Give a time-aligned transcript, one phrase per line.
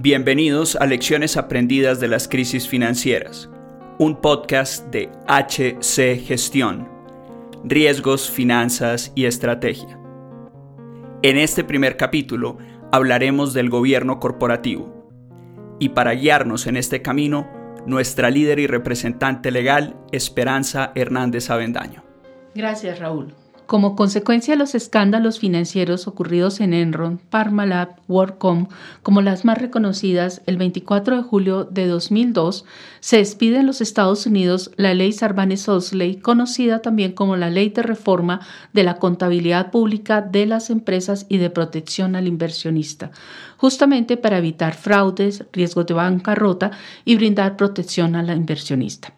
[0.00, 3.50] Bienvenidos a Lecciones Aprendidas de las Crisis Financieras,
[3.98, 6.88] un podcast de HC Gestión,
[7.64, 9.98] Riesgos, Finanzas y Estrategia.
[11.22, 12.58] En este primer capítulo
[12.92, 15.10] hablaremos del gobierno corporativo
[15.80, 17.50] y para guiarnos en este camino,
[17.84, 22.04] nuestra líder y representante legal, Esperanza Hernández Avendaño.
[22.54, 23.34] Gracias, Raúl.
[23.68, 28.68] Como consecuencia de los escándalos financieros ocurridos en Enron, Parmalab, WorldCom,
[29.02, 32.64] como las más reconocidas, el 24 de julio de 2002
[33.00, 37.82] se despide en los Estados Unidos la ley Sarbanes-Oxley, conocida también como la Ley de
[37.82, 38.40] Reforma
[38.72, 43.10] de la Contabilidad Pública de las Empresas y de Protección al Inversionista,
[43.58, 46.70] justamente para evitar fraudes, riesgos de bancarrota
[47.04, 49.12] y brindar protección al inversionista.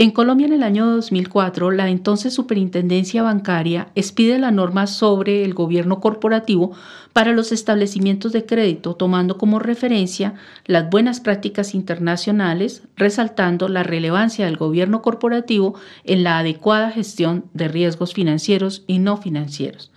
[0.00, 5.54] En Colombia en el año 2004, la entonces Superintendencia Bancaria expide la norma sobre el
[5.54, 6.70] gobierno corporativo
[7.12, 10.34] para los establecimientos de crédito, tomando como referencia
[10.66, 17.66] las buenas prácticas internacionales, resaltando la relevancia del gobierno corporativo en la adecuada gestión de
[17.66, 19.90] riesgos financieros y no financieros.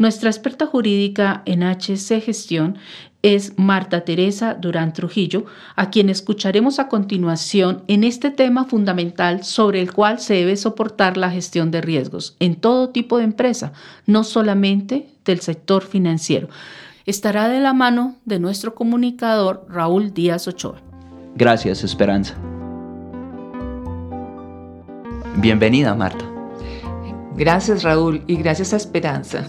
[0.00, 2.78] Nuestra experta jurídica en HC Gestión
[3.20, 5.44] es Marta Teresa Durán Trujillo,
[5.76, 11.18] a quien escucharemos a continuación en este tema fundamental sobre el cual se debe soportar
[11.18, 13.74] la gestión de riesgos en todo tipo de empresa,
[14.06, 16.48] no solamente del sector financiero.
[17.04, 20.80] Estará de la mano de nuestro comunicador Raúl Díaz Ochoa.
[21.36, 22.36] Gracias, Esperanza.
[25.36, 26.24] Bienvenida, Marta.
[27.36, 29.46] Gracias, Raúl, y gracias a Esperanza.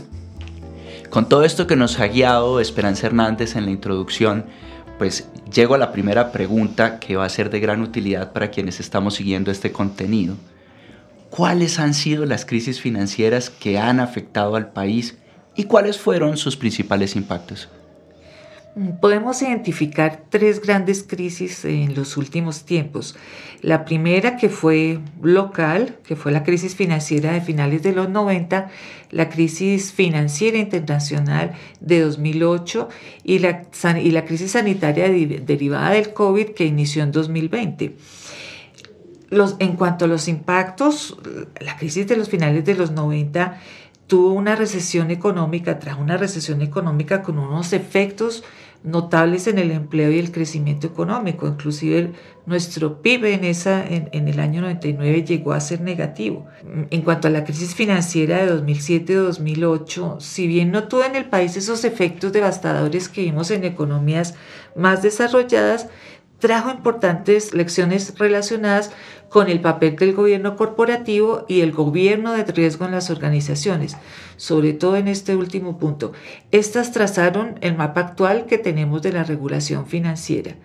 [1.11, 4.45] Con todo esto que nos ha guiado Esperanza Hernández en la introducción,
[4.97, 8.79] pues llego a la primera pregunta que va a ser de gran utilidad para quienes
[8.79, 10.37] estamos siguiendo este contenido.
[11.29, 15.17] ¿Cuáles han sido las crisis financieras que han afectado al país
[15.53, 17.67] y cuáles fueron sus principales impactos?
[19.01, 23.17] Podemos identificar tres grandes crisis en los últimos tiempos.
[23.61, 28.69] La primera que fue local, que fue la crisis financiera de finales de los 90,
[29.09, 32.87] la crisis financiera internacional de 2008
[33.25, 33.63] y la,
[34.01, 37.97] y la crisis sanitaria derivada del COVID que inició en 2020.
[39.31, 41.17] Los, en cuanto a los impactos,
[41.59, 43.59] la crisis de los finales de los 90
[44.07, 48.43] tuvo una recesión económica, trajo una recesión económica con unos efectos
[48.83, 51.47] notables en el empleo y el crecimiento económico.
[51.47, 52.13] Inclusive
[52.45, 56.47] nuestro PIB en, esa, en, el año 99 llegó a ser negativo.
[56.89, 61.55] En cuanto a la crisis financiera de 2007-2008, si bien no tuvo en el país
[61.57, 64.35] esos efectos devastadores que vimos en economías
[64.75, 65.87] más desarrolladas,
[66.41, 68.91] trajo importantes lecciones relacionadas
[69.29, 73.95] con el papel del gobierno corporativo y el gobierno de riesgo en las organizaciones,
[74.35, 76.11] sobre todo en este último punto.
[76.51, 80.55] Estas trazaron el mapa actual que tenemos de la regulación financiera.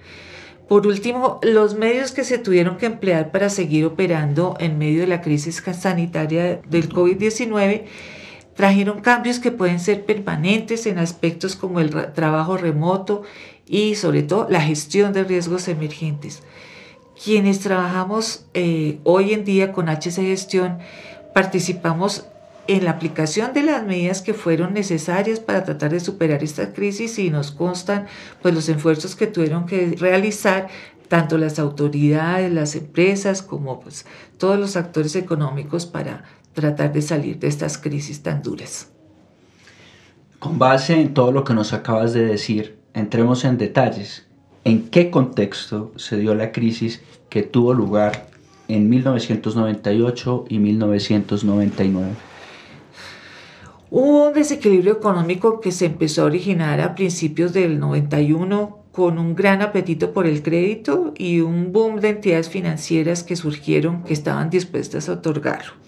[0.67, 5.07] Por último, los medios que se tuvieron que emplear para seguir operando en medio de
[5.07, 7.85] la crisis sanitaria del COVID-19
[8.57, 13.23] trajeron cambios que pueden ser permanentes en aspectos como el trabajo remoto
[13.66, 16.43] y sobre todo la gestión de riesgos emergentes.
[17.22, 20.78] Quienes trabajamos eh, hoy en día con HC Gestión
[21.34, 22.27] participamos
[22.69, 27.19] en la aplicación de las medidas que fueron necesarias para tratar de superar esta crisis
[27.19, 28.06] y nos constan
[28.43, 30.69] pues los esfuerzos que tuvieron que realizar
[31.09, 34.06] tanto las autoridades, las empresas como pues
[34.38, 38.88] todos los actores económicos para tratar de salir de estas crisis tan duras.
[40.38, 44.27] Con base en todo lo que nos acabas de decir, entremos en detalles.
[44.65, 48.27] ¿En qué contexto se dio la crisis que tuvo lugar
[48.67, 52.09] en 1998 y 1999?
[53.91, 59.37] Hubo un desequilibrio económico que se empezó a originar a principios del 91 con un
[59.37, 64.49] gran apetito por el crédito y un boom de entidades financieras que surgieron que estaban
[64.49, 65.86] dispuestas a otorgarlo.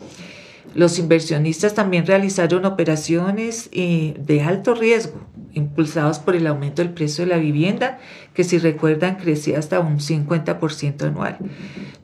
[0.74, 5.20] Los inversionistas también realizaron operaciones eh, de alto riesgo,
[5.54, 7.98] impulsados por el aumento del precio de la vivienda,
[8.34, 11.38] que si recuerdan crecía hasta un 50% anual.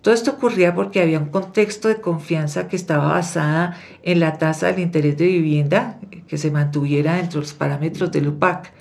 [0.02, 4.66] Todo esto ocurría porque había un contexto de confianza que estaba basada en la tasa
[4.66, 8.72] del interés de vivienda que se mantuviera dentro de los parámetros del UPAC.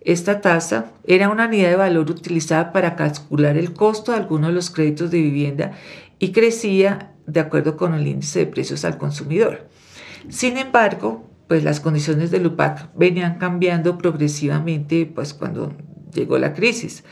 [0.00, 4.54] Esta tasa era una unidad de valor utilizada para calcular el costo de algunos de
[4.54, 5.72] los créditos de vivienda
[6.18, 9.68] y crecía de acuerdo con el índice de precios al consumidor.
[10.28, 15.72] Sin embargo, pues las condiciones del UPAC venían cambiando progresivamente pues cuando
[16.12, 17.04] llegó la crisis.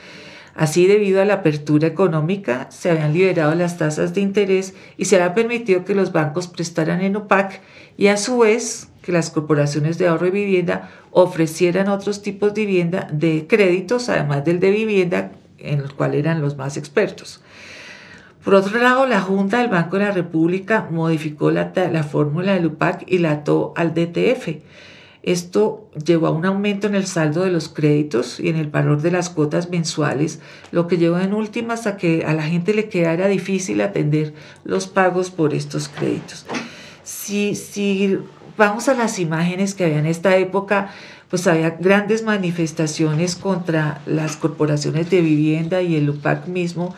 [0.55, 5.17] Así, debido a la apertura económica, se habían liberado las tasas de interés y se
[5.17, 7.61] había permitido que los bancos prestaran en UPAC
[7.99, 12.65] y a su vez que las corporaciones de ahorro y vivienda ofrecieran otros tipos de
[12.65, 17.43] vivienda de créditos, además del de vivienda, en el cual eran los más expertos.
[18.47, 22.67] Por otro lado, la Junta del Banco de la República modificó la, la fórmula del
[22.67, 24.61] UPAC y la ató al DTF.
[25.25, 29.03] Esto llevó a un aumento en el saldo de los créditos y en el valor
[29.03, 30.39] de las cuotas mensuales,
[30.71, 34.33] lo que llevó en últimas a que a la gente le quedara difícil atender
[34.63, 36.47] los pagos por estos créditos.
[37.03, 38.17] Si, si
[38.57, 40.93] vamos a las imágenes que había en esta época,
[41.31, 46.95] pues había grandes manifestaciones contra las corporaciones de vivienda y el UPAC mismo,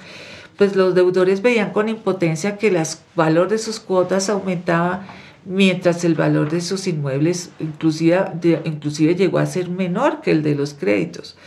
[0.58, 2.78] pues los deudores veían con impotencia que el
[3.14, 5.06] valor de sus cuotas aumentaba
[5.44, 8.18] mientras el valor de sus inmuebles inclusive,
[8.64, 11.38] inclusive llegó a ser menor que el de los créditos.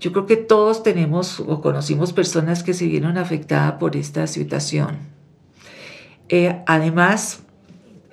[0.00, 4.98] Yo creo que todos tenemos o conocimos personas que se vieron afectadas por esta situación.
[6.28, 7.40] Eh, además,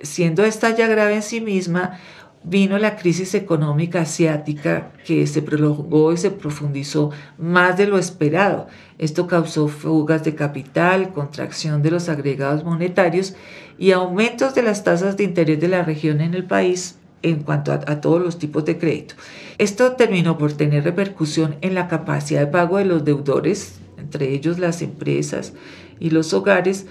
[0.00, 1.98] siendo esta ya grave en sí misma,
[2.44, 8.68] vino la crisis económica asiática que se prolongó y se profundizó más de lo esperado.
[8.98, 13.34] Esto causó fugas de capital, contracción de los agregados monetarios
[13.78, 17.72] y aumentos de las tasas de interés de la región en el país en cuanto
[17.72, 19.14] a, todos los tipos de crédito.
[19.58, 24.58] Esto terminó por tener repercusión en la capacidad de pago de los deudores, entre ellos
[24.58, 25.52] las empresas
[25.98, 26.86] y los hogares.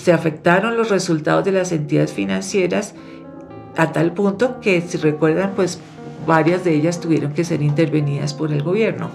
[0.00, 2.94] Se afectaron los resultados de las entidades financieras
[3.80, 5.80] a tal punto que, si recuerdan, pues
[6.26, 9.08] varias de ellas tuvieron que ser intervenidas por el gobierno.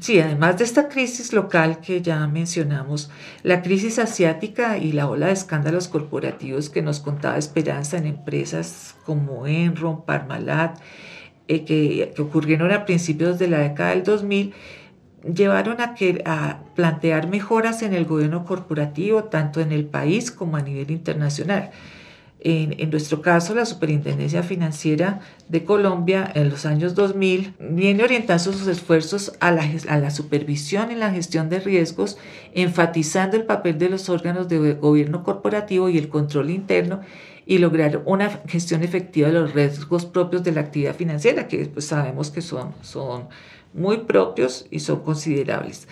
[0.00, 3.10] Sí, además de esta crisis local que ya mencionamos,
[3.42, 8.94] la crisis asiática y la ola de escándalos corporativos que nos contaba Esperanza en empresas
[9.04, 10.78] como Enron, Parmalat,
[11.48, 14.54] eh, que, que ocurrieron a principios de la década del 2000,
[15.34, 20.56] llevaron a, que, a plantear mejoras en el gobierno corporativo, tanto en el país como
[20.56, 21.70] a nivel internacional.
[22.40, 28.66] En, nuestro caso, la Superintendencia Financiera de Colombia en los años 2000 viene orientando sus
[28.66, 32.18] esfuerzos a la, a la supervisión en la gestión de riesgos,
[32.52, 37.00] enfatizando el papel de los órganos de gobierno corporativo y el control interno
[37.46, 41.86] y lograr una gestión efectiva de los riesgos propios de la actividad financiera, que pues,
[41.86, 43.28] sabemos que son, son
[43.72, 45.88] muy propios y son considerables.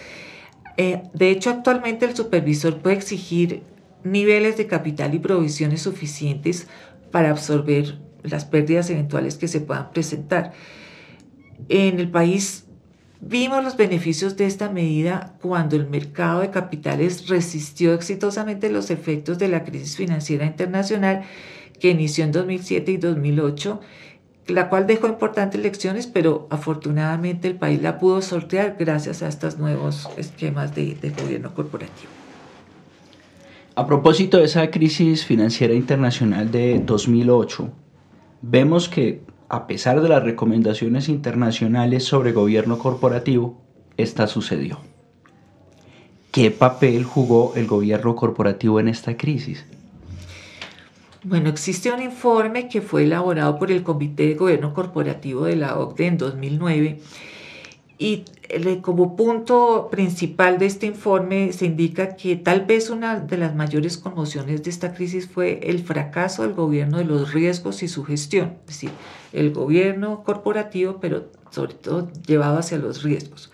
[0.76, 3.62] Eh, de hecho, actualmente el supervisor puede exigir
[4.04, 6.68] niveles de capital y provisiones suficientes
[7.10, 10.52] para absorber las pérdidas eventuales que se puedan presentar.
[11.68, 12.64] En el país
[13.20, 19.38] vimos los beneficios de esta medida cuando el mercado de capitales resistió exitosamente los efectos
[19.38, 21.22] de la crisis financiera internacional
[21.80, 23.80] que inició en 2007 y 2008
[24.46, 29.58] la cual dejó importantes lecciones, pero afortunadamente el país la pudo sortear gracias a estos
[29.58, 32.10] nuevos esquemas de, gobierno corporativo.
[33.76, 37.72] A propósito de esa crisis financiera internacional de 2008,
[38.40, 43.60] vemos que a pesar de las recomendaciones internacionales sobre gobierno corporativo,
[43.96, 44.78] esta sucedió.
[46.30, 49.64] ¿Qué papel jugó el gobierno corporativo en esta crisis?
[51.24, 55.76] Bueno, existe un informe que fue elaborado por el Comité de Gobierno Corporativo de la
[55.80, 57.00] OCDE en 2009
[57.98, 58.24] y
[58.82, 63.98] como punto principal de este informe se indica que tal vez una de las mayores
[63.98, 68.54] conmociones de esta crisis fue el fracaso del gobierno de los riesgos y su gestión,
[68.62, 68.90] es decir,
[69.32, 73.52] el gobierno corporativo, pero sobre todo llevado hacia los riesgos.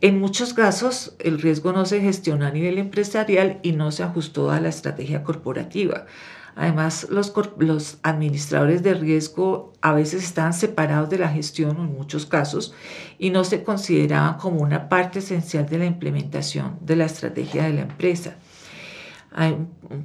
[0.00, 4.50] En muchos casos, el riesgo no se gestionó a nivel empresarial y no se ajustó
[4.50, 6.06] a la estrategia corporativa.
[6.56, 12.72] Además, los, administradores de riesgo a veces estaban separados de la gestión en muchos casos
[13.18, 17.72] y no se consideraban como una parte esencial de la implementación de la estrategia de
[17.72, 18.36] la empresa.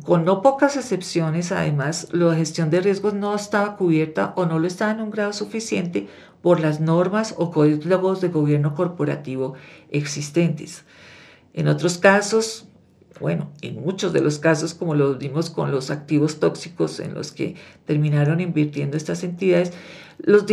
[0.05, 4.65] Con no pocas excepciones, además, la gestión de riesgos no estaba cubierta o no lo
[4.65, 6.07] estaba en un grado suficiente
[6.41, 9.53] por las normas o códigos de gobierno corporativo
[9.91, 10.83] existentes.
[11.53, 12.68] En otros casos,
[13.19, 17.31] bueno, en muchos de los casos, como lo vimos con los activos tóxicos en los
[17.31, 19.73] que terminaron invirtiendo estas entidades,
[20.19, 20.45] los,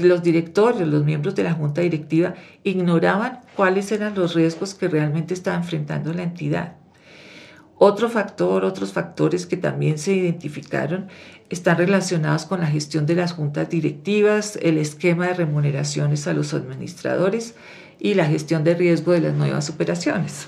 [0.00, 5.34] los directores, los miembros de la junta directiva ignoraban cuáles eran los riesgos que realmente
[5.34, 6.76] estaba enfrentando la entidad.
[7.76, 11.08] Otro factor, otros factores que también se identificaron
[11.50, 16.54] están relacionados con la gestión de las juntas directivas, el esquema de remuneraciones a los
[16.54, 17.54] administradores
[17.98, 20.46] y la gestión de riesgo de las nuevas operaciones.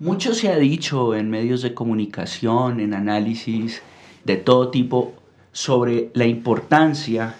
[0.00, 3.82] Mucho se ha dicho en medios de comunicación, en análisis
[4.24, 5.14] de todo tipo,
[5.50, 7.34] sobre la importancia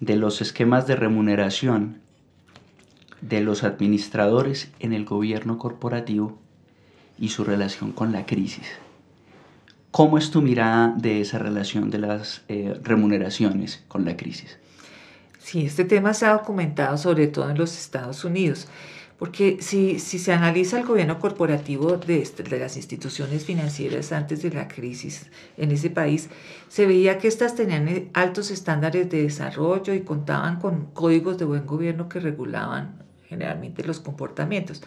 [0.00, 2.00] de los esquemas de remuneración
[3.20, 6.36] de los administradores en el gobierno corporativo
[7.18, 8.66] y su relación con la crisis.
[9.90, 14.58] ¿Cómo es tu mirada de esa relación de las eh, remuneraciones con la crisis?
[15.38, 18.66] Sí, este tema se ha documentado sobre todo en los Estados Unidos.
[19.18, 24.50] Porque si, se analiza el gobierno corporativo de, este, de las instituciones financieras antes de
[24.50, 26.28] la crisis en ese país,
[26.68, 31.46] se veía que éstas tenían eh, altos estándares de desarrollo y contaban con códigos de
[31.46, 34.82] buen gobierno que regulaban generalmente los comportamientos.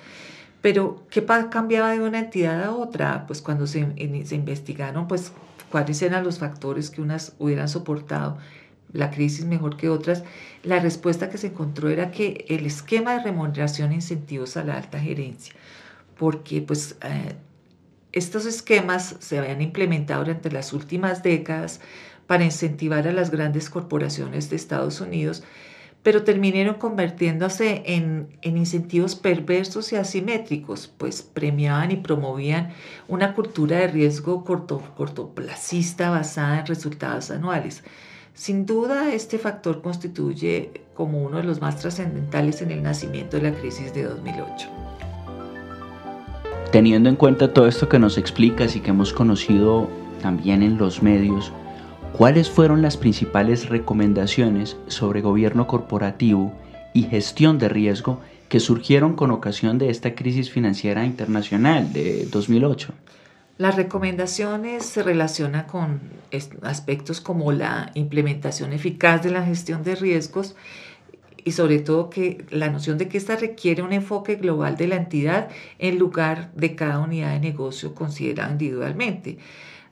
[0.62, 3.25] Pero, ¿qué cambiaba de una entidad a otra?
[3.25, 3.86] Pues cuando se,
[4.25, 5.31] se investigaron, pues
[5.71, 8.38] cuáles eran los factores que unas hubieran soportado
[8.93, 10.24] la crisis mejor que otras,
[10.63, 14.77] la respuesta que se encontró era que el esquema de remuneración e incentivos a la
[14.77, 15.53] alta gerencia,
[16.17, 17.36] porque pues eh,
[18.12, 21.79] estos esquemas se habían implementado durante las últimas décadas
[22.27, 25.43] para incentivar a las grandes corporaciones de Estados Unidos,
[26.01, 32.72] pero terminaron convirtiéndose en, en, incentivos perversos y asimétricos, pues premiaban y promovían
[33.08, 37.84] una cultura de riesgo corto, cortoplacista basada en resultados anuales.
[38.39, 43.51] Sin duda, este factor constituye como uno de los más trascendentales en el nacimiento de
[43.51, 44.69] la crisis de 2008.
[46.72, 49.89] Teniendo en cuenta todo esto que nos explicas y que hemos conocido
[50.22, 51.51] también en los medios,
[52.13, 56.53] ¿cuáles fueron las principales recomendaciones sobre gobierno corporativo
[56.93, 62.93] y gestión de riesgo que surgieron con ocasión de esta crisis financiera internacional de 2008?
[63.60, 66.00] Las recomendaciones se relacionan con
[66.62, 70.56] aspectos como la implementación eficaz de la gestión de riesgos
[71.44, 74.96] y sobre todo que la noción de que esta requiere un enfoque global de la
[74.96, 79.39] entidad en lugar de cada unidad de negocio considerada individualmente.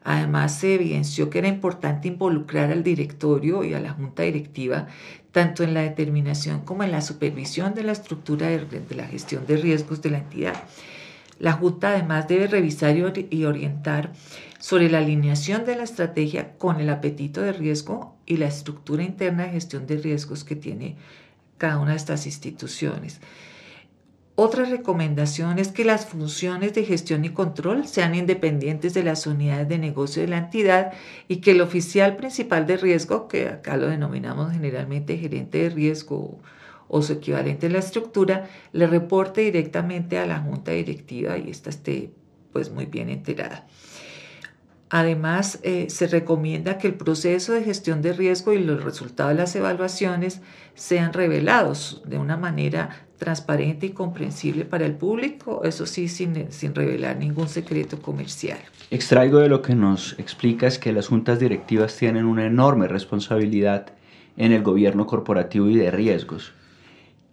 [0.05, 4.87] Además, se evidenció que era importante involucrar al directorio y a la junta directiva
[5.33, 9.45] tanto en la determinación como en la supervisión de la estructura de, de la gestión
[9.45, 10.63] de riesgos de la entidad.
[11.39, 14.13] La Junta además debe revisar y orientar
[14.59, 19.43] sobre la alineación de la estrategia con el apetito de riesgo y la estructura interna
[19.43, 20.97] de gestión de riesgos que tiene
[21.57, 23.21] cada una de estas instituciones.
[24.39, 29.67] Otra recomendación es que las funciones de gestión y control sean independientes de las unidades
[29.67, 30.93] de negocio de la entidad
[31.27, 36.39] y que el oficial principal de riesgo, que acá lo denominamos generalmente gerente de riesgo
[36.87, 41.69] o su equivalente en la estructura, le reporte directamente a la junta directiva y ésta
[41.69, 42.11] esté
[42.51, 43.67] pues muy bien enterada.
[44.89, 49.41] Además, eh, se recomienda que el proceso de gestión de riesgo y los resultados de
[49.41, 50.41] las evaluaciones
[50.75, 56.73] sean revelados de una manera transparente y comprensible para el público, eso sí, sin, sin
[56.73, 58.59] revelar ningún secreto comercial.
[58.89, 63.87] Extraigo de lo que nos explicas que las juntas directivas tienen una enorme responsabilidad
[64.37, 66.53] en el gobierno corporativo y de riesgos.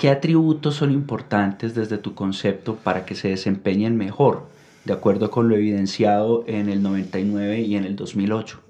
[0.05, 4.47] ¿Qué atributos son importantes desde tu concepto para que se desempeñen mejor,
[4.85, 8.61] de acuerdo con lo evidenciado en el 99 y en el 2008?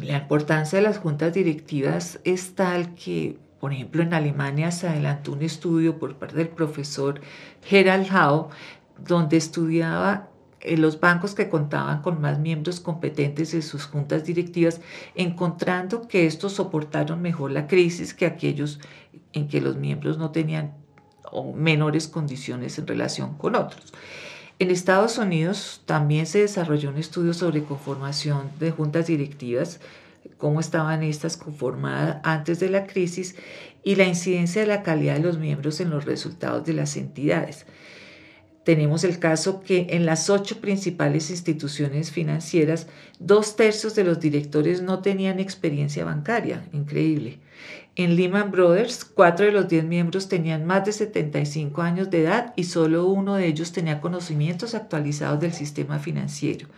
[0.00, 5.32] La importancia de las juntas directivas es tal que, por ejemplo, en Alemania se adelantó
[5.32, 7.20] un estudio por parte del profesor
[7.64, 8.50] Gerald Hau,
[9.08, 10.28] donde estudiaba
[10.76, 14.80] los bancos que contaban con más miembros competentes en sus juntas directivas,
[15.14, 18.80] encontrando que estos soportaron mejor la crisis que aquellos
[19.32, 20.74] en que los miembros no tenían
[21.54, 23.92] menores condiciones en relación con otros.
[24.58, 29.78] En Estados Unidos también se desarrolló un estudio sobre conformación de juntas directivas,
[30.36, 33.36] cómo estaban estas conformadas antes de la crisis
[33.84, 37.66] y la incidencia de la calidad de los miembros en los resultados de las entidades.
[38.68, 42.86] Tenemos el caso que en las ocho principales instituciones financieras,
[43.18, 46.68] dos tercios de los directores no tenían experiencia bancaria.
[46.74, 47.38] Increíble.
[47.96, 52.52] En Lehman Brothers, cuatro de los diez miembros tenían más de 75 años de edad
[52.56, 56.68] y solo uno de ellos tenía conocimientos actualizados del sistema financiero.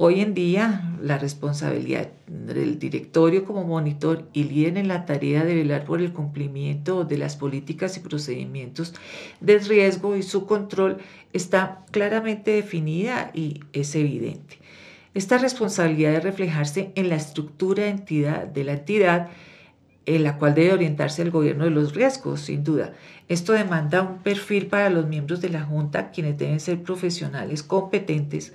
[0.00, 5.56] Hoy en día, la responsabilidad del directorio como monitor y líder en la tarea de
[5.56, 8.94] velar por el cumplimiento de las políticas y procedimientos
[9.40, 10.98] de riesgo y su control
[11.32, 14.58] está claramente definida y es evidente.
[15.14, 19.30] Esta responsabilidad debe reflejarse en la estructura de, entidad, de la entidad
[20.06, 22.92] en la cual debe orientarse el gobierno de los riesgos, sin duda.
[23.28, 28.54] Esto demanda un perfil para los miembros de la Junta, quienes deben ser profesionales competentes,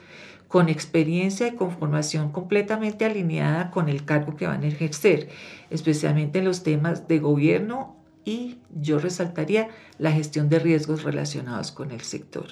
[0.54, 5.30] con experiencia y con formación completamente alineada con el cargo que van a ejercer,
[5.72, 11.90] especialmente en los temas de gobierno y yo resaltaría la gestión de riesgos relacionados con
[11.90, 12.50] el sector.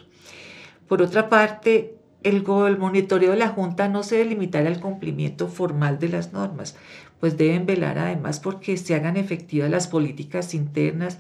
[0.88, 1.94] Por otra parte,
[2.24, 6.76] el, monitoreo de la Junta no se debe limitar al cumplimiento formal de las normas,
[7.20, 11.20] pues deben velar además porque se hagan efectivas las políticas internas,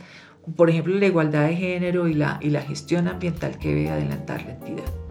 [0.55, 5.10] por ejemplo, la igualdad de género y la gestión ambiental que debe adelantar la entidad.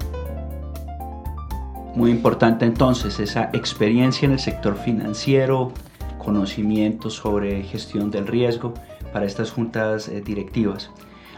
[2.01, 5.71] Muy importante entonces esa experiencia en el sector financiero,
[6.17, 8.73] conocimiento sobre gestión del riesgo
[9.13, 10.91] para estas juntas eh, directivas.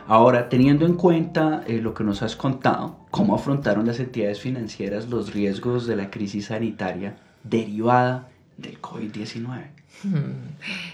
[0.06, 5.08] Ahora, teniendo en cuenta eh, lo que nos has contado, cómo afrontaron las entidades financieras
[5.08, 9.81] los riesgos de la crisis sanitaria derivada del COVID-19.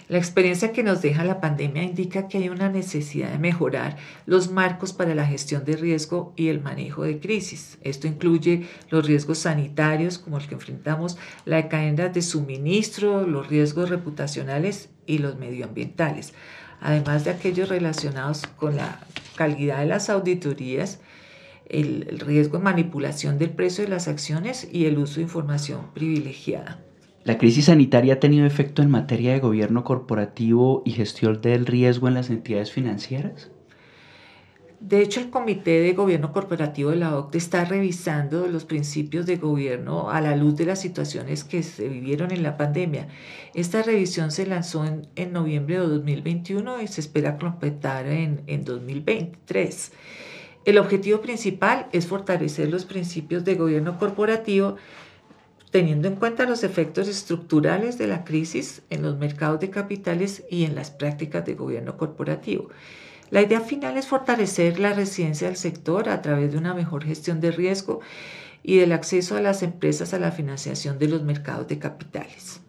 [0.09, 4.51] La experiencia que nos deja la pandemia indica que hay una necesidad de mejorar los
[4.51, 7.79] marcos para la gestión de riesgo y el manejo de crisis.
[7.83, 13.89] Esto incluye los riesgos sanitarios, como el que enfrentamos, la cadena de suministro, los riesgos
[13.89, 16.35] reputacionales y los medioambientales,
[16.81, 19.01] además de aquellos relacionados con la
[19.37, 21.01] calidad de las auditorías,
[21.69, 26.88] el riesgo de manipulación del precio de las acciones y el uso de información privilegiada.
[27.29, 32.09] ¿La crisis sanitaria ha tenido efecto en materia de gobierno corporativo y gestión del riesgo
[32.09, 33.51] en las entidades financieras?
[34.81, 39.37] De hecho, el Comité de Gobierno Corporativo de la OCDE está revisando los principios de
[39.37, 43.09] gobierno a la luz de las situaciones que se vivieron en la pandemia.
[43.53, 49.93] Esta revisión se lanzó en, noviembre de 2021 y se espera completar en, en 2023.
[50.65, 54.77] El objetivo principal es fortalecer los principios de gobierno corporativo
[55.71, 60.65] teniendo en cuenta los efectos estructurales de la crisis en los mercados de capitales y
[60.65, 62.69] en las prácticas de gobierno corporativo.
[63.31, 67.41] La idea final es fortalecer la residencia del sector a través de una mejor gestión
[67.41, 68.01] de riesgo
[68.63, 72.61] y del acceso a las empresas a la financiación de los mercados de capitales.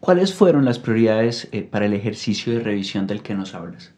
[0.00, 3.92] ¿Cuáles fueron las prioridades eh, para el ejercicio de revisión del que nos hablas?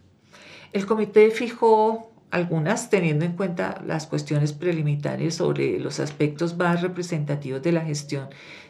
[0.72, 7.62] El comité fijó algunas teniendo en cuenta las cuestiones preliminares sobre los aspectos más representativos
[7.62, 8.28] de la gestión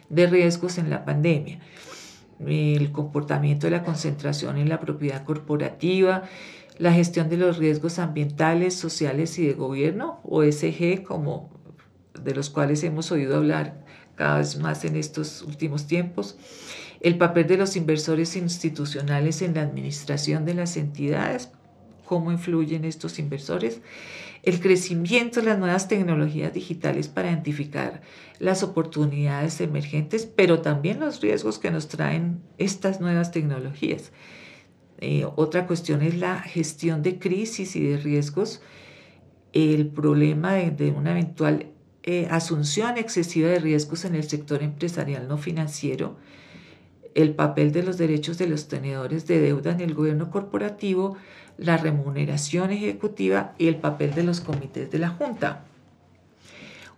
[0.08, 1.60] de riesgos en la pandemia,
[2.46, 6.24] el comportamiento de la concentración en la propiedad corporativa,
[6.78, 11.50] la gestión de los riesgos ambientales, sociales y de gobierno, OSG, como
[12.22, 16.36] de los cuales hemos oído hablar cada vez más en estos últimos tiempos,
[17.00, 21.50] el papel de los inversores institucionales en la administración de las entidades,
[22.06, 23.80] cómo influyen estos inversores,
[24.42, 28.00] el crecimiento de las nuevas tecnologías digitales para identificar
[28.38, 34.12] las oportunidades emergentes, pero también los riesgos que nos traen estas nuevas tecnologías.
[35.00, 38.62] Eh, otra cuestión es la gestión de crisis y de riesgos,
[39.52, 41.66] el problema de, una eventual
[42.02, 46.16] eh, asunción excesiva de riesgos en el sector empresarial no financiero,
[47.16, 51.16] el papel de los derechos de los tenedores de deuda en el gobierno corporativo,
[51.56, 55.64] la remuneración ejecutiva y el papel de los comités de la Junta.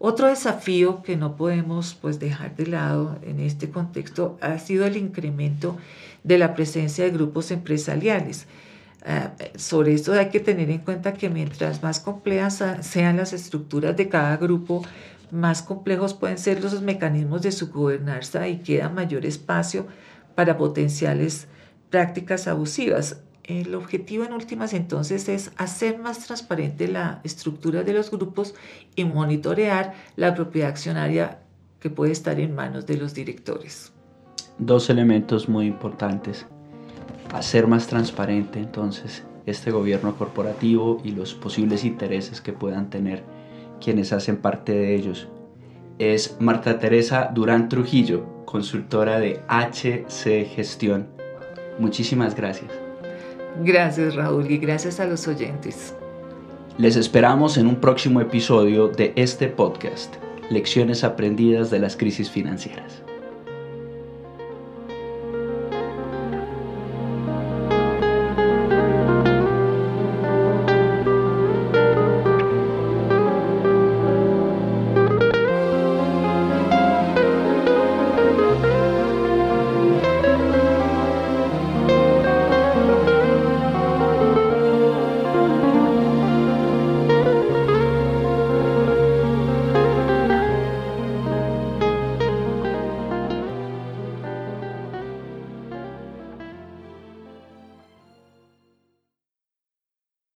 [0.01, 4.97] Otro desafío que no podemos pues, dejar de lado en este contexto ha sido el
[4.97, 5.77] incremento
[6.25, 8.47] de la presencia de grupos empresariales.
[9.05, 13.97] Ah, sobre esto hay que tener en cuenta que mientras más complejas sean las estructuras
[13.97, 14.85] de cada grupo,
[15.31, 19.87] más complejos pueden ser los mecanismos de su gobernanza y queda mayor espacio
[20.35, 21.49] para potenciales
[21.91, 23.23] prácticas abusivas.
[23.45, 28.55] el objetivo en últimas entonces es hacer más transparente la estructura de los grupos
[28.95, 31.39] y monitorear la propiedad accionaria
[31.81, 33.93] que puede estar en manos de los directores.
[34.59, 36.47] Dos elementos muy importantes.
[37.33, 43.23] Hacer más transparente entonces este gobierno corporativo y los posibles intereses que puedan tener
[43.81, 45.29] quienes hacen parte de ellos.
[45.99, 51.09] Es Marta Teresa Durán Trujillo, consultora de HC Gestión.
[51.79, 52.71] Muchísimas gracias.
[53.63, 55.95] Gracias Raúl y gracias a los oyentes.
[56.79, 60.15] Les esperamos en un próximo episodio de este podcast,
[60.49, 63.03] Lecciones aprendidas de las crisis financieras.